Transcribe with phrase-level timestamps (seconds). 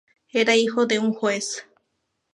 [0.33, 1.67] Era hijo de un juez.